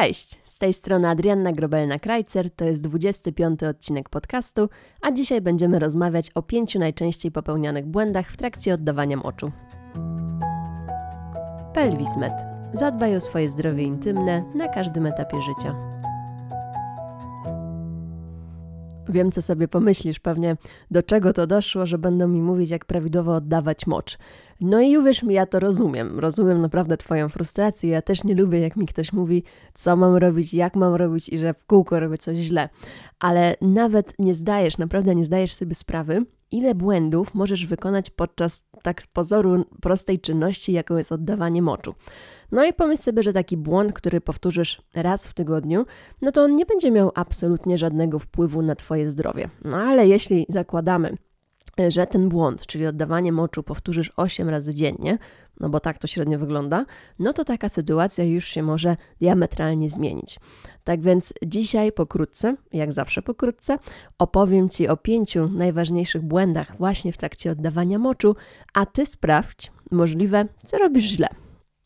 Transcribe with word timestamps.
Cześć, 0.00 0.38
z 0.44 0.58
tej 0.58 0.72
strony 0.72 1.08
Adrianna 1.08 1.52
Grobelna-Krajcer, 1.52 2.50
to 2.56 2.64
jest 2.64 2.82
25 2.82 3.62
odcinek 3.62 4.08
podcastu, 4.08 4.68
a 5.02 5.12
dzisiaj 5.12 5.40
będziemy 5.40 5.78
rozmawiać 5.78 6.30
o 6.30 6.42
pięciu 6.42 6.78
najczęściej 6.78 7.32
popełnianych 7.32 7.86
błędach 7.86 8.30
w 8.30 8.36
trakcie 8.36 8.74
oddawania 8.74 9.16
moczu. 9.16 9.52
Pelwismet. 11.74 12.32
Zadbaj 12.72 13.16
o 13.16 13.20
swoje 13.20 13.48
zdrowie 13.48 13.82
intymne 13.82 14.44
na 14.54 14.68
każdym 14.68 15.06
etapie 15.06 15.40
życia. 15.40 15.74
Wiem, 19.08 19.32
co 19.32 19.42
sobie 19.42 19.68
pomyślisz 19.68 20.20
pewnie, 20.20 20.56
do 20.90 21.02
czego 21.02 21.32
to 21.32 21.46
doszło, 21.46 21.86
że 21.86 21.98
będą 21.98 22.28
mi 22.28 22.42
mówić, 22.42 22.70
jak 22.70 22.84
prawidłowo 22.84 23.34
oddawać 23.34 23.86
mocz. 23.86 24.18
No 24.60 24.80
i 24.80 24.98
uwierz 24.98 25.22
mi, 25.22 25.34
ja 25.34 25.46
to 25.46 25.60
rozumiem. 25.60 26.18
Rozumiem 26.18 26.60
naprawdę 26.60 26.96
Twoją 26.96 27.28
frustrację. 27.28 27.90
Ja 27.90 28.02
też 28.02 28.24
nie 28.24 28.34
lubię, 28.34 28.60
jak 28.60 28.76
mi 28.76 28.86
ktoś 28.86 29.12
mówi, 29.12 29.42
co 29.74 29.96
mam 29.96 30.16
robić, 30.16 30.54
jak 30.54 30.76
mam 30.76 30.94
robić 30.94 31.28
i 31.28 31.38
że 31.38 31.54
w 31.54 31.66
kółko 31.66 32.00
robię 32.00 32.18
coś 32.18 32.36
źle. 32.36 32.68
Ale 33.18 33.56
nawet 33.60 34.14
nie 34.18 34.34
zdajesz, 34.34 34.78
naprawdę 34.78 35.14
nie 35.14 35.24
zdajesz 35.24 35.52
sobie 35.52 35.74
sprawy, 35.74 36.26
ile 36.50 36.74
błędów 36.74 37.34
możesz 37.34 37.66
wykonać 37.66 38.10
podczas 38.10 38.64
tak 38.82 39.02
z 39.02 39.06
pozoru 39.06 39.64
prostej 39.82 40.20
czynności, 40.20 40.72
jaką 40.72 40.96
jest 40.96 41.12
oddawanie 41.12 41.62
moczu. 41.62 41.94
No 42.52 42.64
i 42.64 42.72
pomyśl 42.72 43.02
sobie, 43.02 43.22
że 43.22 43.32
taki 43.32 43.56
błąd, 43.56 43.92
który 43.92 44.20
powtórzysz 44.20 44.82
raz 44.94 45.26
w 45.26 45.34
tygodniu, 45.34 45.86
no 46.22 46.32
to 46.32 46.42
on 46.42 46.56
nie 46.56 46.66
będzie 46.66 46.90
miał 46.90 47.12
absolutnie 47.14 47.78
żadnego 47.78 48.18
wpływu 48.18 48.62
na 48.62 48.74
Twoje 48.74 49.10
zdrowie. 49.10 49.50
No 49.64 49.76
ale 49.76 50.08
jeśli 50.08 50.46
zakładamy, 50.48 51.16
że 51.88 52.06
ten 52.06 52.28
błąd, 52.28 52.66
czyli 52.66 52.86
oddawanie 52.86 53.32
moczu, 53.32 53.62
powtórzysz 53.62 54.12
8 54.16 54.48
razy 54.48 54.74
dziennie, 54.74 55.18
no 55.60 55.68
bo 55.68 55.80
tak 55.80 55.98
to 55.98 56.06
średnio 56.06 56.38
wygląda, 56.38 56.86
no 57.18 57.32
to 57.32 57.44
taka 57.44 57.68
sytuacja 57.68 58.24
już 58.24 58.44
się 58.44 58.62
może 58.62 58.96
diametralnie 59.20 59.90
zmienić. 59.90 60.40
Tak 60.84 61.00
więc 61.00 61.34
dzisiaj 61.46 61.92
pokrótce, 61.92 62.56
jak 62.72 62.92
zawsze 62.92 63.22
pokrótce, 63.22 63.78
opowiem 64.18 64.68
Ci 64.68 64.88
o 64.88 64.96
pięciu 64.96 65.48
najważniejszych 65.48 66.22
błędach 66.22 66.76
właśnie 66.76 67.12
w 67.12 67.16
trakcie 67.16 67.50
oddawania 67.50 67.98
moczu, 67.98 68.36
a 68.74 68.86
Ty 68.86 69.06
sprawdź 69.06 69.72
możliwe, 69.90 70.44
co 70.64 70.78
robisz 70.78 71.04
źle. 71.04 71.28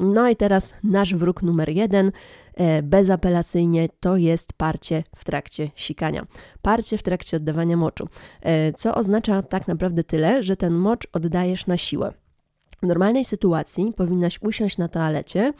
No 0.00 0.28
i 0.28 0.36
teraz 0.36 0.74
nasz 0.84 1.14
wróg 1.14 1.42
numer 1.42 1.68
jeden, 1.68 2.12
e, 2.54 2.82
bezapelacyjnie, 2.82 3.88
to 4.00 4.16
jest 4.16 4.52
parcie 4.52 5.04
w 5.16 5.24
trakcie 5.24 5.70
sikania. 5.76 6.26
Parcie 6.62 6.98
w 6.98 7.02
trakcie 7.02 7.36
oddawania 7.36 7.76
moczu, 7.76 8.08
e, 8.42 8.72
co 8.72 8.94
oznacza 8.94 9.42
tak 9.42 9.68
naprawdę 9.68 10.04
tyle, 10.04 10.42
że 10.42 10.56
ten 10.56 10.74
mocz 10.74 11.08
oddajesz 11.12 11.66
na 11.66 11.76
siłę. 11.76 12.12
W 12.82 12.86
normalnej 12.86 13.24
sytuacji 13.24 13.92
powinnaś 13.96 14.38
usiąść 14.42 14.78
na 14.78 14.88
toalecie, 14.88 15.52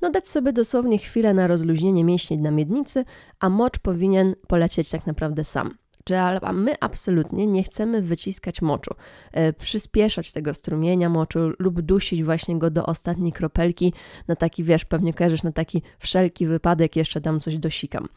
no 0.00 0.10
dać 0.10 0.28
sobie 0.28 0.52
dosłownie 0.52 0.98
chwilę 0.98 1.34
na 1.34 1.46
rozluźnienie 1.46 2.04
mięśni 2.04 2.38
na 2.38 2.50
miednicy, 2.50 3.04
a 3.40 3.48
mocz 3.48 3.78
powinien 3.78 4.34
polecieć 4.48 4.90
tak 4.90 5.06
naprawdę 5.06 5.44
sam 5.44 5.74
czy 6.08 6.18
a 6.18 6.52
my 6.52 6.74
absolutnie 6.80 7.46
nie 7.46 7.62
chcemy 7.62 8.02
wyciskać 8.02 8.62
moczu, 8.62 8.94
e, 9.32 9.52
przyspieszać 9.52 10.32
tego 10.32 10.54
strumienia 10.54 11.08
moczu 11.08 11.38
lub 11.58 11.80
dusić 11.80 12.24
właśnie 12.24 12.58
go 12.58 12.70
do 12.70 12.86
ostatniej 12.86 13.32
kropelki 13.32 13.92
na 14.28 14.36
taki, 14.36 14.64
wiesz, 14.64 14.84
pewnie 14.84 15.14
kojarzysz, 15.14 15.42
na 15.42 15.52
taki 15.52 15.82
wszelki 15.98 16.46
wypadek 16.46 16.96
jeszcze 16.96 17.20
tam 17.20 17.40
coś 17.40 17.58
dosikam. 17.58 18.08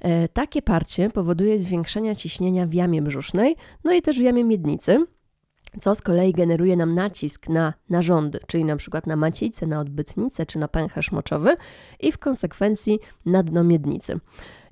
E, 0.00 0.28
takie 0.28 0.62
parcie 0.62 1.10
powoduje 1.10 1.58
zwiększenie 1.58 2.16
ciśnienia 2.16 2.66
w 2.66 2.74
jamie 2.74 3.02
brzusznej, 3.02 3.56
no 3.84 3.92
i 3.92 4.02
też 4.02 4.18
w 4.18 4.22
jamie 4.22 4.44
miednicy, 4.44 5.06
co 5.80 5.94
z 5.94 6.02
kolei 6.02 6.32
generuje 6.32 6.76
nam 6.76 6.94
nacisk 6.94 7.48
na 7.48 7.74
narządy, 7.88 8.38
czyli 8.46 8.64
na 8.64 8.76
przykład 8.76 9.06
na 9.06 9.16
macicę, 9.16 9.66
na 9.66 9.80
odbytnicę 9.80 10.46
czy 10.46 10.58
na 10.58 10.68
pęcherz 10.68 11.12
moczowy 11.12 11.56
i 12.00 12.12
w 12.12 12.18
konsekwencji 12.18 12.98
na 13.26 13.42
dno 13.42 13.64
miednicy. 13.64 14.20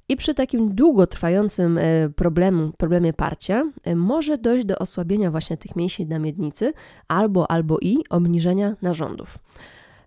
I 0.09 0.17
przy 0.17 0.35
takim 0.35 0.75
długotrwającym 0.75 1.79
e, 1.79 2.09
problemu, 2.17 2.73
problemie 2.73 3.13
parcia 3.13 3.65
e, 3.85 3.97
może 3.97 4.39
dojść 4.39 4.67
do 4.67 4.79
osłabienia 4.79 5.31
właśnie 5.31 5.57
tych 5.57 5.77
mięśni 5.77 6.07
na 6.07 6.19
miednicy 6.19 6.73
albo, 7.09 7.51
albo 7.51 7.79
i 7.83 7.99
obniżenia 8.11 8.77
narządów. 8.83 9.39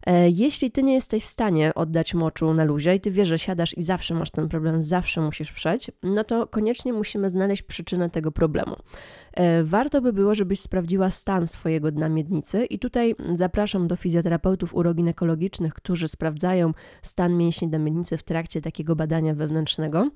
E, 0.06 0.30
jeśli 0.30 0.72
ty 0.72 0.84
nie 0.84 0.94
jesteś 0.94 1.24
w 1.24 1.28
stanie 1.28 1.74
oddać 1.74 2.14
moczu 2.14 2.54
na 2.54 2.64
luzie 2.64 2.96
i 2.96 3.00
ty 3.00 3.12
wiesz, 3.12 3.28
że 3.28 3.40
siadasz 3.40 3.78
i 3.78 3.84
zawsze 3.84 4.14
masz 4.14 4.32
ten 4.32 4.50
problem, 4.50 4.84
zawsze 4.84 5.22
musisz 5.22 5.52
przeć, 5.52 5.92
no 6.04 6.24
to 6.24 6.48
koniecznie 6.48 6.94
musimy 6.94 7.30
znaleźć 7.30 7.64
przyczynę 7.64 8.10
tego 8.10 8.32
problemu. 8.32 8.76
E, 9.34 9.64
warto 9.64 10.02
by 10.02 10.14
było, 10.14 10.36
żebyś 10.36 10.60
sprawdziła 10.60 11.10
stan 11.10 11.48
swojego 11.48 11.92
dna 11.92 12.10
miednicy 12.10 12.66
i 12.66 12.80
tutaj 12.80 13.16
zapraszam 13.34 13.88
do 13.88 13.96
fizjoterapeutów 13.96 14.76
uroginekologicznych, 14.76 15.74
którzy 15.74 16.08
sprawdzają 16.08 16.72
stan 17.02 17.38
mięśni 17.38 17.68
dna 17.68 17.80
miednicy 17.80 18.18
w 18.18 18.24
trakcie 18.24 18.62
takiego 18.62 18.96
badania 18.96 19.34
wewnętrznego. 19.34 20.10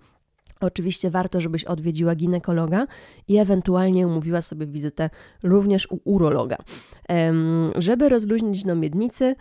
Oczywiście 0.61 1.11
warto, 1.11 1.41
żebyś 1.41 1.63
odwiedziła 1.63 2.15
ginekologa 2.15 2.87
i 3.27 3.37
ewentualnie 3.37 4.07
umówiła 4.07 4.41
sobie 4.41 4.67
wizytę 4.67 5.09
również 5.43 5.87
u 5.91 5.99
urologa. 6.03 6.57
Żeby 7.75 8.09
rozluźnić 8.09 8.63
dno 8.63 8.75
miednicy, 8.75 9.35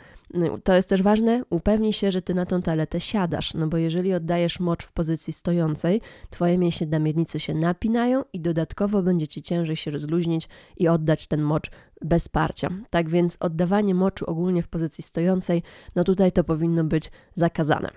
to 0.64 0.75
jest 0.75 0.88
też 0.88 1.02
ważne, 1.02 1.42
upewnij 1.50 1.92
się, 1.92 2.10
że 2.10 2.22
ty 2.22 2.34
na 2.34 2.47
tą 2.47 2.62
toaletę 2.62 3.00
siadasz, 3.00 3.54
no 3.54 3.66
bo 3.66 3.76
jeżeli 3.76 4.14
oddajesz 4.14 4.60
mocz 4.60 4.84
w 4.84 4.92
pozycji 4.92 5.32
stojącej, 5.32 6.00
twoje 6.30 6.58
mięśnie 6.58 6.86
na 6.86 6.98
miednicy 6.98 7.41
się 7.41 7.54
napinają 7.54 8.25
i 8.32 8.41
dodatkowo 8.41 9.02
będzie 9.02 9.28
ci 9.28 9.42
ciężej 9.42 9.76
się 9.76 9.91
rozluźnić 9.91 10.48
i 10.76 10.88
oddać 10.88 11.26
ten 11.26 11.42
mocz 11.42 11.70
bez 12.02 12.28
parcia. 12.28 12.70
Tak 12.91 13.08
więc 13.08 13.36
oddawanie 13.41 13.94
moczu 13.94 14.25
ogólnie 14.28 14.62
w 14.62 14.69
pozycji 14.69 15.04
stojącej, 15.04 15.62
no 15.96 16.04
tutaj 16.04 16.32
to 16.32 16.44
powinno 16.44 16.84
być 16.84 17.10
zakazane. 17.34 17.91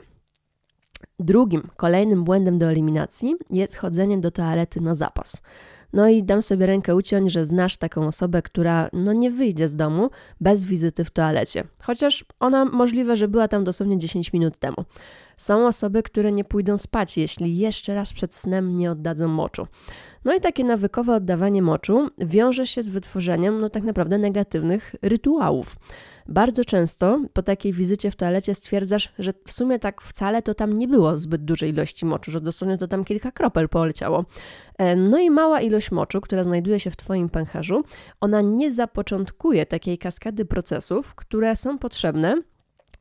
Drugim, 1.20 1.70
kolejnym 1.78 2.24
błędem 2.24 2.58
do 2.58 2.66
eliminacji 2.66 3.36
jest 3.50 3.76
chodzenie 3.76 4.18
do 4.18 4.32
toalety 4.32 4.82
na 4.82 4.96
zapas. 4.96 5.42
No 5.94 6.10
i 6.10 6.24
dam 6.24 6.42
sobie 6.42 6.66
rękę 6.66 6.96
uciąć, 6.96 7.32
że 7.32 7.46
znasz 7.46 7.78
taką 7.78 8.08
osobę, 8.08 8.42
która 8.42 8.90
no 8.94 9.14
nie 9.14 9.32
wyjdzie 9.32 9.68
z 9.68 9.76
domu 9.76 10.10
bez 10.42 10.66
wizyty 10.66 11.04
w 11.04 11.12
toalecie. 11.12 11.64
Chociaż 11.84 12.26
ona 12.40 12.66
możliwe, 12.66 13.16
że 13.16 13.28
była 13.28 13.48
tam 13.48 13.64
dosłownie 13.64 13.98
10 13.98 14.34
minut 14.34 14.58
temu. 14.58 14.78
Są 15.38 15.68
osoby, 15.68 16.04
które 16.04 16.32
nie 16.32 16.44
pójdą 16.44 16.78
spać, 16.78 17.18
jeśli 17.18 17.58
jeszcze 17.58 17.96
raz 17.96 18.14
przed 18.14 18.36
snem 18.36 18.78
nie 18.78 18.92
oddadzą 18.92 19.28
moczu. 19.28 19.68
No 20.28 20.36
i 20.36 20.42
takie 20.42 20.64
nawykowe 20.64 21.16
oddawanie 21.16 21.62
moczu 21.62 22.10
wiąże 22.18 22.68
się 22.68 22.84
z 22.84 22.90
wytworzeniem 22.90 23.62
no 23.62 23.70
tak 23.70 23.84
naprawdę 23.84 24.18
negatywnych 24.18 24.96
rytuałów. 25.02 25.76
Bardzo 26.28 26.66
często 26.66 27.20
po 27.34 27.44
takiej 27.44 27.74
wizycie 27.74 28.12
w 28.12 28.16
toalecie 28.16 28.56
stwierdzasz, 28.56 29.14
że 29.20 29.32
w 29.46 29.52
sumie 29.52 29.80
tak 29.80 30.02
wcale 30.02 30.42
to 30.42 30.54
tam 30.54 30.74
nie 30.74 30.88
było 30.88 31.18
zbyt 31.18 31.46
dużej 31.46 31.70
ilości 31.70 32.06
moczu, 32.06 32.32
że 32.32 32.42
dosłownie 32.42 32.78
to 32.78 32.88
tam 32.88 33.04
kilka 33.04 33.32
kropel 33.32 33.70
poleciało. 33.70 34.26
No 34.98 35.20
i 35.20 35.30
mała 35.30 35.62
ilość 35.62 35.92
moczu, 35.92 36.22
która 36.22 36.44
znajduje 36.44 36.80
się 36.80 36.92
w 36.92 36.96
Twoim 36.96 37.30
pęcherzu, 37.30 37.84
ona 38.22 38.42
nie 38.42 38.72
zapoczątkuje 38.72 39.66
takiej 39.66 39.98
kaskady 39.98 40.46
procesów, 40.46 41.16
które 41.16 41.56
są 41.56 41.78
potrzebne 41.78 42.42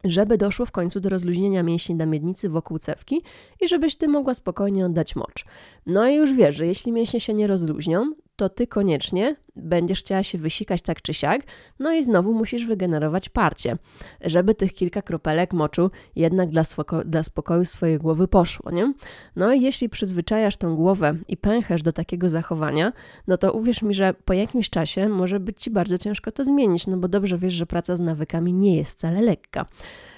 żeby 0.04 0.38
doszło 0.38 0.66
w 0.66 0.70
końcu 0.70 1.00
do 1.00 1.08
rozluźnienia 1.08 1.62
mięśni 1.62 1.94
na 1.94 2.06
miednicy 2.06 2.48
wokół 2.48 2.78
cewki 2.78 3.22
i 3.60 3.68
żebyś 3.68 3.96
ty 3.96 4.08
mogła 4.08 4.34
spokojnie 4.34 4.86
oddać 4.86 5.16
mocz. 5.16 5.44
No 5.86 6.08
i 6.08 6.14
już 6.14 6.32
wiesz, 6.32 6.56
że 6.56 6.66
jeśli 6.66 6.92
mięśnie 6.92 7.20
się 7.20 7.34
nie 7.34 7.46
rozluźnią, 7.46 8.12
to 8.36 8.48
ty 8.48 8.66
koniecznie 8.66 9.36
będziesz 9.56 10.00
chciała 10.00 10.22
się 10.22 10.38
wysikać 10.38 10.82
tak 10.82 11.02
czy 11.02 11.14
siak, 11.14 11.42
no 11.78 11.92
i 11.92 12.04
znowu 12.04 12.34
musisz 12.34 12.66
wygenerować 12.66 13.28
parcie, 13.28 13.76
żeby 14.20 14.54
tych 14.54 14.74
kilka 14.74 15.02
kropelek 15.02 15.52
moczu 15.52 15.90
jednak 16.16 16.50
dla, 16.50 16.64
spoko 16.64 17.04
dla 17.04 17.22
spokoju 17.22 17.64
swojej 17.64 17.98
głowy 17.98 18.28
poszło, 18.28 18.70
nie? 18.70 18.92
No 19.36 19.52
i 19.52 19.60
jeśli 19.60 19.88
przyzwyczajasz 19.88 20.56
tą 20.56 20.76
głowę 20.76 21.14
i 21.28 21.36
pęcherz 21.36 21.82
do 21.82 21.92
takiego 21.92 22.28
zachowania, 22.28 22.92
no 23.26 23.36
to 23.36 23.52
uwierz 23.52 23.82
mi, 23.82 23.94
że 23.94 24.14
po 24.24 24.32
jakimś 24.32 24.70
czasie 24.70 25.08
może 25.08 25.40
być 25.40 25.62
ci 25.62 25.70
bardzo 25.70 25.98
ciężko 25.98 26.32
to 26.32 26.44
zmienić, 26.44 26.86
no 26.86 26.96
bo 26.96 27.08
dobrze 27.08 27.38
wiesz, 27.38 27.54
że 27.54 27.66
praca 27.66 27.96
z 27.96 28.00
nawykami 28.00 28.52
nie 28.52 28.76
jest 28.76 28.98
wcale 28.98 29.20
lekka. 29.20 29.66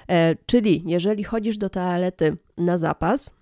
E, 0.08 0.36
czyli 0.46 0.82
jeżeli 0.86 1.24
chodzisz 1.24 1.58
do 1.58 1.70
toalety 1.70 2.36
na 2.56 2.78
zapas, 2.78 3.37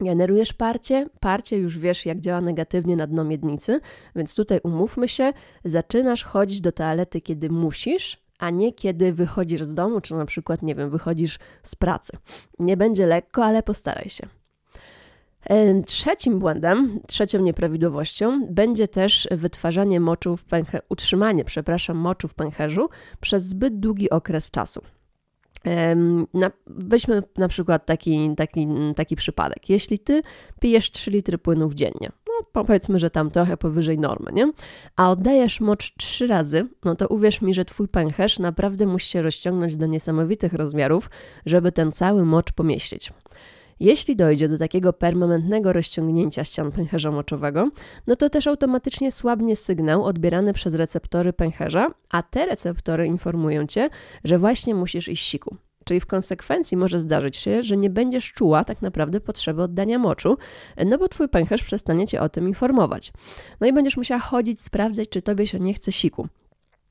Generujesz 0.00 0.52
parcie, 0.52 1.08
parcie 1.20 1.58
już 1.58 1.78
wiesz, 1.78 2.06
jak 2.06 2.20
działa 2.20 2.40
negatywnie 2.40 2.96
na 2.96 3.06
dno 3.06 3.24
miednicy, 3.24 3.80
więc 4.16 4.34
tutaj 4.34 4.60
umówmy 4.62 5.08
się, 5.08 5.32
zaczynasz 5.64 6.24
chodzić 6.24 6.60
do 6.60 6.72
toalety, 6.72 7.20
kiedy 7.20 7.50
musisz, 7.50 8.26
a 8.38 8.50
nie 8.50 8.72
kiedy 8.72 9.12
wychodzisz 9.12 9.62
z 9.62 9.74
domu, 9.74 10.00
czy 10.00 10.14
na 10.14 10.24
przykład, 10.26 10.62
nie 10.62 10.74
wiem, 10.74 10.90
wychodzisz 10.90 11.38
z 11.62 11.74
pracy. 11.74 12.12
Nie 12.58 12.76
będzie 12.76 13.06
lekko, 13.06 13.44
ale 13.44 13.62
postaraj 13.62 14.08
się. 14.08 14.26
E, 15.44 15.82
trzecim 15.82 16.38
błędem, 16.38 17.00
trzecią 17.06 17.42
nieprawidłowością 17.42 18.46
będzie 18.50 18.88
też 18.88 19.28
wytwarzanie 19.30 20.00
moczu 20.00 20.36
w 20.36 20.44
pęcherzu, 20.44 20.84
utrzymanie, 20.88 21.44
przepraszam, 21.44 21.96
moczu 21.96 22.28
w 22.28 22.34
pęcherzu 22.34 22.88
przez 23.20 23.42
zbyt 23.44 23.80
długi 23.80 24.10
okres 24.10 24.50
czasu. 24.50 24.80
Na, 26.34 26.50
weźmy 26.66 27.22
na 27.36 27.48
przykład 27.48 27.86
taki, 27.86 28.34
taki, 28.36 28.68
taki 28.96 29.16
przypadek. 29.16 29.70
Jeśli 29.70 29.98
ty 29.98 30.22
pijesz 30.60 30.90
3 30.90 31.10
litry 31.10 31.38
płynów 31.38 31.74
dziennie, 31.74 32.12
no 32.26 32.46
powiedzmy, 32.52 32.98
że 32.98 33.10
tam 33.10 33.30
trochę 33.30 33.56
powyżej 33.56 33.98
normy, 33.98 34.32
nie? 34.32 34.52
A 34.96 35.10
oddajesz 35.10 35.60
mocz 35.60 35.94
3 35.96 36.26
razy, 36.26 36.66
no 36.84 36.94
to 36.94 37.08
uwierz 37.08 37.42
mi, 37.42 37.54
że 37.54 37.64
twój 37.64 37.88
pęcherz 37.88 38.38
naprawdę 38.38 38.86
musi 38.86 39.10
się 39.10 39.22
rozciągnąć 39.22 39.76
do 39.76 39.86
niesamowitych 39.86 40.52
rozmiarów, 40.52 41.10
żeby 41.46 41.72
ten 41.72 41.92
cały 41.92 42.24
mocz 42.24 42.52
pomieścić. 42.52 43.12
Jeśli 43.80 44.16
dojdzie 44.16 44.48
do 44.48 44.58
takiego 44.58 44.92
permanentnego 44.92 45.72
rozciągnięcia 45.72 46.44
ścian 46.44 46.72
pęcherza 46.72 47.10
moczowego, 47.10 47.70
no 48.06 48.16
to 48.16 48.30
też 48.30 48.46
automatycznie 48.46 49.12
słabnie 49.12 49.56
sygnał 49.56 50.04
odbierany 50.04 50.52
przez 50.52 50.74
receptory 50.74 51.32
pęcherza, 51.32 51.90
a 52.10 52.22
te 52.22 52.46
receptory 52.46 53.06
informują 53.06 53.66
cię, 53.66 53.88
że 54.24 54.38
właśnie 54.38 54.74
musisz 54.74 55.08
iść 55.08 55.28
siku. 55.28 55.56
Czyli 55.84 56.00
w 56.00 56.06
konsekwencji 56.06 56.76
może 56.76 57.00
zdarzyć 57.00 57.36
się, 57.36 57.62
że 57.62 57.76
nie 57.76 57.90
będziesz 57.90 58.32
czuła 58.32 58.64
tak 58.64 58.82
naprawdę 58.82 59.20
potrzeby 59.20 59.62
oddania 59.62 59.98
moczu, 59.98 60.36
no 60.86 60.98
bo 60.98 61.08
twój 61.08 61.28
pęcherz 61.28 61.62
przestanie 61.62 62.06
cię 62.06 62.20
o 62.20 62.28
tym 62.28 62.48
informować. 62.48 63.12
No 63.60 63.66
i 63.66 63.72
będziesz 63.72 63.96
musiała 63.96 64.20
chodzić, 64.20 64.60
sprawdzać, 64.60 65.08
czy 65.08 65.22
tobie 65.22 65.46
się 65.46 65.60
nie 65.60 65.74
chce 65.74 65.92
siku. 65.92 66.28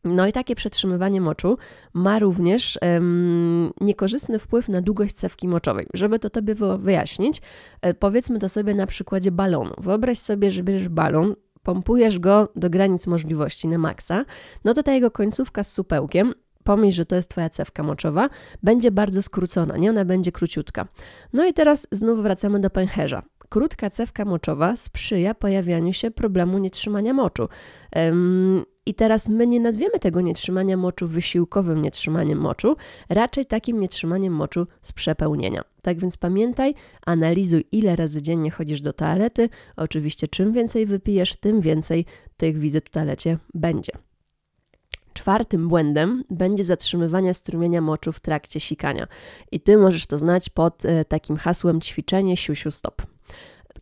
No 0.06 0.28
i 0.28 0.32
takie 0.32 0.56
przetrzymywanie 0.56 1.22
moczu 1.22 1.58
ma 1.94 2.20
również 2.20 2.80
um, 2.82 3.72
niekorzystny 3.82 4.40
wpływ 4.40 4.70
na 4.70 4.82
długość 4.82 5.14
cewki 5.14 5.48
moczowej. 5.48 5.88
Żeby 5.94 6.20
to 6.20 6.30
tobie 6.30 6.56
wyjaśnić, 6.80 7.42
e, 7.82 7.94
powiedzmy 7.94 8.40
to 8.40 8.50
sobie 8.50 8.74
na 8.74 8.88
przykładzie 8.88 9.32
balonu. 9.32 9.74
Wyobraź 9.78 10.20
sobie, 10.20 10.52
że 10.52 10.64
bierzesz 10.64 10.90
balon, 10.90 11.36
pompujesz 11.64 12.20
go 12.20 12.50
do 12.56 12.70
granic 12.70 13.08
możliwości 13.08 13.68
na 13.68 13.78
maksa, 13.78 14.26
no 14.66 14.74
to 14.74 14.84
ta 14.84 14.94
jego 14.94 15.12
końcówka 15.12 15.64
z 15.64 15.74
supełkiem 15.74 16.34
pomyśl, 16.64 16.96
że 16.96 17.06
to 17.06 17.16
jest 17.16 17.30
Twoja 17.30 17.50
cewka 17.50 17.84
moczowa, 17.84 18.30
będzie 18.64 18.92
bardzo 18.92 19.22
skrócona, 19.22 19.78
nie? 19.78 19.90
Ona 19.90 20.06
będzie 20.06 20.32
króciutka. 20.32 20.88
No 21.34 21.46
i 21.46 21.54
teraz 21.54 21.88
znów 21.92 22.24
wracamy 22.24 22.60
do 22.60 22.70
pęcherza. 22.70 23.24
Krótka 23.50 23.90
cewka 23.90 24.26
moczowa 24.26 24.76
sprzyja 24.76 25.36
pojawianiu 25.36 25.94
się 25.94 26.12
problemu 26.12 26.58
nietrzymania 26.58 27.14
moczu. 27.14 27.50
I 28.86 28.94
teraz 28.94 29.30
my 29.30 29.48
nie 29.48 29.60
nazwiemy 29.60 30.00
tego 30.00 30.22
nietrzymania 30.22 30.78
moczu 30.78 31.08
wysiłkowym 31.08 31.82
nietrzymaniem 31.82 32.40
moczu, 32.40 32.76
raczej 33.10 33.46
takim 33.46 33.80
nietrzymaniem 33.80 34.34
moczu 34.34 34.68
z 34.82 34.92
przepełnienia. 34.92 35.64
Tak 35.82 36.00
więc 36.00 36.18
pamiętaj, 36.18 36.74
analizuj 37.06 37.66
ile 37.72 37.96
razy 37.96 38.22
dziennie 38.22 38.52
chodzisz 38.52 38.82
do 38.82 38.94
toalety. 38.94 39.50
Oczywiście 39.76 40.28
czym 40.28 40.54
więcej 40.54 40.86
wypijesz, 40.86 41.36
tym 41.36 41.62
więcej 41.62 42.06
tych 42.38 42.58
wizyt 42.58 42.86
w 42.86 42.90
toalecie 42.90 43.38
będzie. 43.54 43.92
Czwartym 45.14 45.68
błędem 45.68 46.24
będzie 46.30 46.64
zatrzymywanie 46.64 47.34
strumienia 47.34 47.82
moczu 47.82 48.12
w 48.12 48.20
trakcie 48.20 48.60
sikania. 48.60 49.08
I 49.52 49.60
ty 49.60 49.78
możesz 49.78 50.06
to 50.08 50.18
znać 50.18 50.50
pod 50.50 50.86
e, 50.86 51.06
takim 51.06 51.38
hasłem 51.38 51.82
ćwiczenie 51.82 52.38
siusiu 52.38 52.72
stop. 52.72 53.15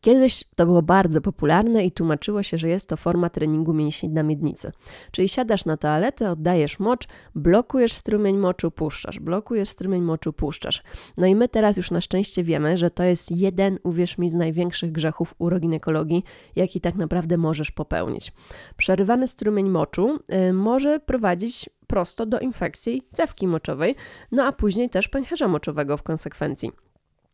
Kiedyś 0.04 0.44
to 0.56 0.66
było 0.66 0.82
bardzo 0.82 1.22
popularne 1.22 1.86
i 1.86 1.92
tłumaczyło 1.92 2.44
się, 2.44 2.58
że 2.58 2.70
jest 2.70 2.90
to 2.90 2.98
forma 2.98 3.30
treningu 3.30 3.74
mięśni 3.74 4.10
na 4.10 4.24
miednicy. 4.24 4.72
Czyli 5.12 5.30
siadasz 5.30 5.66
na 5.66 5.78
toaletę, 5.78 6.32
oddajesz 6.32 6.80
mocz, 6.80 7.08
blokujesz 7.36 7.94
strumień 7.94 8.38
moczu, 8.38 8.72
puszczasz, 8.72 9.20
blokujesz 9.20 9.70
strumień 9.70 10.02
moczu, 10.02 10.34
puszczasz. 10.34 10.84
No 11.18 11.28
i 11.28 11.36
my 11.36 11.50
teraz 11.50 11.78
już 11.78 11.92
na 11.92 12.02
szczęście 12.02 12.44
wiemy, 12.44 12.78
że 12.78 12.90
to 12.92 13.04
jest 13.04 13.32
jeden, 13.32 13.80
uwierz 13.84 14.18
mi, 14.18 14.30
z 14.30 14.34
największych 14.34 14.92
grzechów 14.92 15.36
uroginekologii, 15.38 16.24
jaki 16.56 16.82
tak 16.82 16.96
naprawdę 16.96 17.38
możesz 17.38 17.72
popełnić. 17.72 18.34
Przerywany 18.78 19.28
strumień 19.28 19.70
moczu 19.70 20.20
y, 20.50 20.54
może 20.54 21.00
prowadzić 21.00 21.70
prosto 21.88 22.26
do 22.26 22.40
infekcji 22.40 23.02
cewki 23.14 23.48
moczowej, 23.48 23.96
no 24.32 24.44
a 24.44 24.52
później 24.52 24.90
też 24.90 25.08
pęcherza 25.08 25.48
moczowego 25.48 25.98
w 25.98 26.04
konsekwencji. 26.04 26.72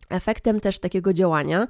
Efektem 0.10 0.60
też 0.60 0.80
takiego 0.80 1.14
działania 1.14 1.68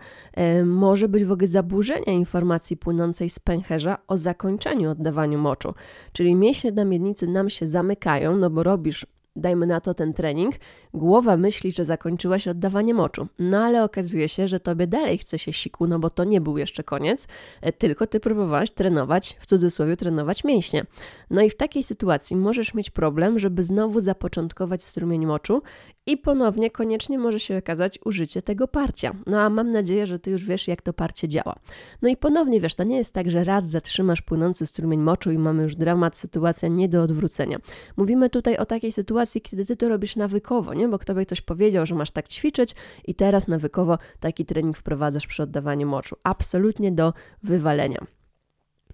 y, 0.60 0.66
może 0.66 1.08
być 1.08 1.24
w 1.26 1.32
ogóle 1.32 1.48
zaburzenie 1.48 2.14
informacji 2.14 2.78
płynącej 2.78 3.30
z 3.30 3.40
pęcherza 3.40 3.98
o 4.08 4.18
zakończeniu 4.18 4.92
oddawaniu 4.92 5.40
moczu. 5.40 5.74
Czyli 6.14 6.36
mięśnie 6.36 6.72
na 6.72 6.86
miednicy 6.86 7.28
nam 7.28 7.50
się 7.50 7.68
zamykają, 7.68 8.38
no 8.38 8.50
bo 8.50 8.64
robisz 8.64 9.06
dajmy 9.36 9.66
na 9.66 9.82
to 9.82 9.94
ten 9.94 10.14
trening, 10.14 10.56
głowa 10.94 11.38
myśli, 11.38 11.72
że 11.72 11.86
zakończyłaś 11.86 12.48
oddawanie 12.48 12.94
moczu. 12.94 13.28
No 13.40 13.58
ale 13.64 13.84
okazuje 13.84 14.30
się, 14.30 14.48
że 14.48 14.60
tobie 14.60 14.88
dalej 14.88 15.18
chce 15.18 15.40
się 15.40 15.54
siku, 15.54 15.88
no 15.88 16.00
bo 16.00 16.10
to 16.10 16.24
nie 16.24 16.42
był 16.42 16.58
jeszcze 16.58 16.84
koniec, 16.84 17.28
e, 17.62 17.74
tylko 17.74 18.08
ty 18.08 18.20
próbowałaś 18.20 18.72
trenować, 18.72 19.36
w 19.40 19.46
cudzysłowie 19.46 19.98
trenować 19.98 20.44
mięśnie. 20.44 20.86
No 21.30 21.42
i 21.42 21.50
w 21.50 21.58
takiej 21.58 21.84
sytuacji 21.84 22.36
możesz 22.36 22.74
mieć 22.74 22.90
problem, 22.90 23.40
żeby 23.40 23.64
znowu 23.64 24.00
zapoczątkować 24.00 24.84
strumień 24.84 25.26
moczu 25.26 25.62
i 26.10 26.18
ponownie 26.18 26.72
koniecznie 26.72 27.20
może 27.20 27.40
się 27.40 27.58
okazać 27.58 28.00
użycie 28.06 28.42
tego 28.42 28.68
parcia. 28.68 29.16
No 29.26 29.42
a 29.42 29.50
mam 29.50 29.72
nadzieję, 29.72 30.08
że 30.08 30.20
ty 30.20 30.32
już 30.32 30.46
wiesz, 30.46 30.68
jak 30.68 30.82
to 30.82 30.94
parcie 30.94 31.28
działa. 31.28 31.56
No 32.02 32.10
i 32.10 32.18
ponownie 32.18 32.62
wiesz, 32.62 32.76
to 32.76 32.84
nie 32.84 32.98
jest 32.98 33.14
tak, 33.14 33.32
że 33.32 33.44
raz 33.44 33.70
zatrzymasz 33.70 34.22
płynący 34.22 34.66
strumień 34.66 35.00
moczu 35.00 35.32
i 35.32 35.38
mamy 35.38 35.64
już 35.64 35.76
dramat, 35.76 36.18
sytuacja 36.18 36.70
nie 36.70 36.90
do 36.90 37.04
odwrócenia. 37.04 37.58
Mówimy 37.98 38.30
tutaj 38.30 38.58
o 38.58 38.66
takiej 38.66 38.92
sytuacji, 38.92 39.42
kiedy 39.42 39.66
ty 39.66 39.76
to 39.76 39.90
robisz 39.90 40.16
nawykowo, 40.16 40.74
nie? 40.74 40.88
Bo 40.88 41.00
by 41.14 41.26
ktoś 41.26 41.42
powiedział, 41.42 41.86
że 41.86 41.96
masz 41.96 42.12
tak 42.12 42.28
ćwiczyć 42.28 42.76
i 43.06 43.16
teraz 43.16 43.48
nawykowo 43.48 43.98
taki 44.20 44.46
trening 44.46 44.78
wprowadzasz 44.78 45.28
przy 45.28 45.44
oddawaniu 45.44 45.88
moczu. 45.88 46.16
Absolutnie 46.24 46.92
do 46.92 47.14
wywalenia. 47.44 48.19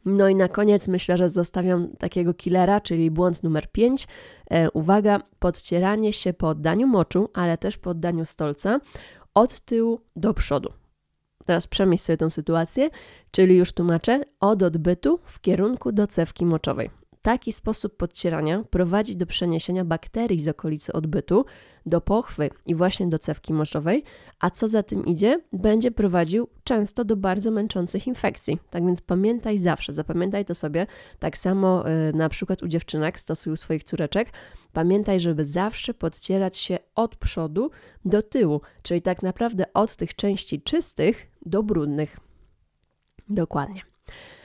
No 0.06 0.30
i 0.30 0.36
na 0.36 0.48
koniec 0.48 0.88
myślę, 0.88 1.18
że 1.18 1.30
zostawiam 1.30 1.88
takiego 1.98 2.34
killera, 2.34 2.82
czyli 2.82 3.12
błąd 3.12 3.44
numer 3.44 3.72
5. 3.72 4.08
E, 4.52 4.72
uwaga, 4.72 5.20
podcieranie 5.40 6.14
się 6.14 6.34
po 6.34 6.50
oddaniu 6.50 6.88
moczu, 6.88 7.30
ale 7.34 7.58
też 7.58 7.78
po 7.78 7.90
oddaniu 7.90 8.26
stolca 8.26 8.80
od 9.34 9.60
tyłu 9.60 10.02
do 10.16 10.34
przodu. 10.34 10.74
Teraz 11.46 11.68
przemyśl 11.68 12.04
sobie 12.04 12.18
tę 12.18 12.30
sytuację, 12.30 12.90
czyli 13.32 13.58
już 13.58 13.74
tłumaczę, 13.74 14.22
od 14.40 14.64
odbytu 14.64 15.20
w 15.26 15.42
kierunku 15.42 15.92
do 15.92 16.08
cewki 16.08 16.46
moczowej. 16.46 16.90
Taki 17.26 17.54
sposób 17.54 17.98
podcierania 17.98 18.64
prowadzi 18.70 19.18
do 19.18 19.26
przeniesienia 19.26 19.86
bakterii 19.86 20.42
z 20.42 20.48
okolicy 20.48 20.94
odbytu 20.94 21.46
do 21.86 22.02
pochwy 22.02 22.50
i 22.66 22.76
właśnie 22.76 23.08
do 23.08 23.20
cewki 23.20 23.54
moczowej, 23.54 24.04
a 24.40 24.50
co 24.50 24.68
za 24.68 24.84
tym 24.84 25.06
idzie, 25.06 25.42
będzie 25.54 25.92
prowadził 25.92 26.48
często 26.64 27.06
do 27.06 27.16
bardzo 27.16 27.52
męczących 27.52 28.08
infekcji. 28.08 28.60
Tak 28.70 28.86
więc 28.86 29.02
pamiętaj 29.02 29.60
zawsze, 29.60 29.94
zapamiętaj 29.94 30.46
to 30.46 30.56
sobie, 30.56 30.88
tak 31.20 31.38
samo 31.38 31.84
yy, 31.88 32.14
na 32.14 32.30
przykład 32.30 32.64
u 32.64 32.68
dziewczynek 32.68 33.20
stosuj 33.20 33.54
u 33.54 33.56
swoich 33.56 33.84
córeczek, 33.84 34.30
pamiętaj, 34.74 35.20
żeby 35.20 35.46
zawsze 35.46 35.94
podcierać 35.94 36.58
się 36.58 36.78
od 36.96 37.16
przodu 37.16 37.72
do 38.06 38.22
tyłu, 38.22 38.62
czyli 38.84 39.02
tak 39.02 39.24
naprawdę 39.24 39.74
od 39.74 39.96
tych 39.96 40.16
części 40.16 40.62
czystych 40.62 41.28
do 41.46 41.64
brudnych. 41.64 42.20
Dokładnie. 43.30 43.82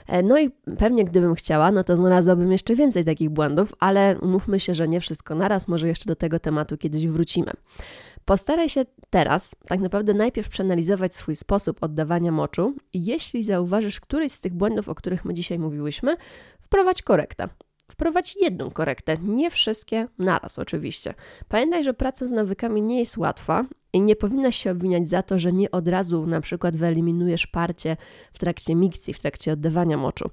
E, 0.07 0.23
no 0.23 0.39
i 0.39 0.51
pewnie 0.79 1.05
gdybym 1.05 1.35
chciała, 1.35 1.73
no 1.73 1.85
to 1.85 1.97
znalazłabym 1.97 2.53
jeszcze 2.53 2.75
więcej 2.75 3.05
takich 3.05 3.31
błędów, 3.31 3.73
ale 3.81 4.19
umówmy 4.23 4.61
się, 4.61 4.75
że 4.75 4.89
nie 4.89 5.01
wszystko 5.01 5.35
naraz, 5.35 5.69
może 5.69 5.89
jeszcze 5.89 6.05
do 6.07 6.17
tego 6.17 6.39
tematu 6.39 6.79
kiedyś 6.79 7.07
wrócimy. 7.07 7.53
Postaraj 8.25 8.69
się 8.69 8.85
teraz 9.11 9.55
tak 9.69 9.81
naprawdę 9.81 10.15
najpierw 10.15 10.49
przeanalizować 10.49 11.15
swój 11.15 11.37
sposób 11.37 11.83
oddawania 11.83 12.33
moczu 12.33 12.75
i 12.93 13.05
jeśli 13.05 13.45
zauważysz 13.45 14.01
któryś 14.01 14.33
z 14.33 14.41
tych 14.41 14.55
błędów, 14.55 14.89
o 14.89 14.95
których 14.95 15.25
my 15.25 15.35
dzisiaj 15.35 15.59
mówiłyśmy, 15.59 16.17
wprowadź 16.61 17.03
korektę. 17.03 17.49
Wprowadź 17.91 18.37
jedną 18.41 18.71
korektę, 18.71 19.17
nie 19.23 19.51
wszystkie 19.51 20.07
naraz 20.19 20.59
oczywiście. 20.59 21.15
Pamiętaj, 21.49 21.85
że 21.85 21.95
praca 21.95 22.27
z 22.27 22.31
nawykami 22.31 22.83
nie 22.83 22.99
jest 22.99 23.17
łatwa 23.17 23.65
i 23.93 24.01
nie 24.01 24.17
powinnaś 24.17 24.57
się 24.57 24.71
obwiniać 24.71 25.09
za 25.09 25.23
to, 25.23 25.39
że 25.39 25.53
nie 25.53 25.71
od 25.71 25.89
razu 25.89 26.27
na 26.27 26.41
przykład 26.41 26.77
wyeliminujesz 26.77 27.47
parcie 27.47 27.97
w 28.33 28.39
trakcie 28.39 28.75
mikcji, 28.75 29.15
w 29.15 29.21
trakcie 29.21 29.53
oddawania 29.53 29.97
moczu. 29.97 30.31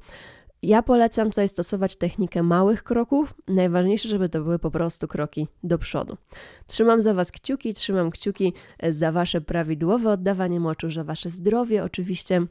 Ja 0.62 0.84
polecam 0.84 1.30
tutaj 1.30 1.50
stosować 1.50 1.96
technikę 1.96 2.44
małych 2.44 2.84
kroków. 2.84 3.34
Najważniejsze, 3.48 4.10
żeby 4.10 4.30
to 4.30 4.42
były 4.42 4.60
po 4.60 4.72
prostu 4.72 5.08
kroki 5.08 5.48
do 5.64 5.78
przodu. 5.78 6.18
Trzymam 6.68 7.02
za 7.02 7.14
Was 7.14 7.32
kciuki, 7.32 7.74
trzymam 7.74 8.12
kciuki 8.12 8.54
za 8.90 9.12
Wasze 9.12 9.42
prawidłowe 9.42 10.12
oddawanie 10.12 10.60
moczu, 10.60 10.92
za 10.92 11.04
Wasze 11.04 11.30
zdrowie 11.30 11.84
oczywiście 11.84 12.46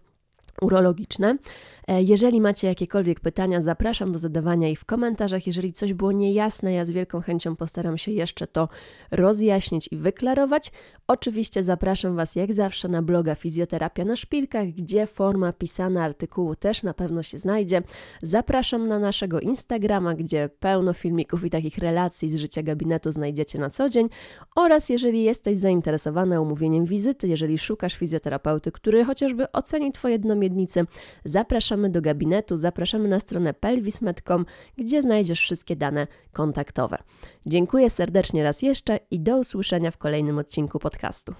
urologiczne. 0.62 1.36
E, 1.88 2.02
jeżeli 2.02 2.40
macie 2.40 2.66
jakiekolwiek 2.66 3.20
pytania, 3.20 3.62
zapraszam 3.62 4.12
do 4.12 4.18
zadawania 4.18 4.68
ich 4.68 4.80
w 4.80 4.84
komentarzach. 4.84 5.46
Jeżeli 5.46 5.72
coś 5.72 5.92
było 5.92 6.12
niejasne, 6.12 6.72
ja 6.72 6.84
z 6.84 6.90
wielką 6.90 7.20
chęcią 7.20 7.56
postaram 7.56 7.98
się 7.98 8.12
jeszcze 8.12 8.46
to 8.46 8.68
rozjaśnić 9.10 9.88
i 9.92 9.96
wyklarować. 9.96 10.72
Oczywiście 11.08 11.62
zapraszam 11.62 12.16
Was 12.16 12.36
jak 12.36 12.52
zawsze 12.52 12.88
na 12.88 13.02
bloga 13.02 13.34
Fizjoterapia 13.34 14.04
na 14.04 14.16
Szpilkach, 14.16 14.68
gdzie 14.68 15.06
forma 15.06 15.52
pisana 15.52 16.04
artykułu 16.04 16.54
też 16.54 16.82
na 16.82 16.94
pewno 16.94 17.22
się 17.22 17.38
znajdzie. 17.38 17.82
Zapraszam 18.22 18.88
na 18.88 18.98
naszego 18.98 19.40
Instagrama, 19.40 20.14
gdzie 20.14 20.50
pełno 20.60 20.92
filmików 20.92 21.44
i 21.44 21.50
takich 21.50 21.78
relacji 21.78 22.30
z 22.30 22.34
życia 22.34 22.62
gabinetu 22.62 23.12
znajdziecie 23.12 23.58
na 23.58 23.70
co 23.70 23.88
dzień. 23.88 24.08
Oraz 24.56 24.88
jeżeli 24.88 25.24
jesteś 25.24 25.58
zainteresowany 25.58 26.40
umówieniem 26.40 26.84
wizyty, 26.84 27.28
jeżeli 27.28 27.58
szukasz 27.58 27.94
fizjoterapeuty, 27.94 28.72
który 28.72 29.04
chociażby 29.04 29.52
oceni 29.52 29.92
Twoje 29.92 30.18
dno 30.18 30.36
miednicy, 30.46 30.86
zapraszam 31.24 31.56
zapraszamy 31.66 31.90
do 31.90 32.02
gabinetu, 32.02 32.56
zapraszamy 32.56 33.08
na 33.08 33.20
stronę 33.20 33.54
pelwismed.com, 33.54 34.46
gdzie 34.78 35.02
znajdziesz 35.02 35.40
wszystkie 35.40 35.76
dane 35.76 36.06
kontaktowe. 36.32 36.98
Dziękuję 37.46 37.90
serdecznie 37.90 38.44
raz 38.44 38.62
jeszcze 38.62 38.98
i 39.10 39.20
do 39.20 39.38
usłyszenia 39.38 39.90
w 39.90 39.98
kolejnym 39.98 40.38
odcinku 40.38 40.78
podcastu. 40.78 41.34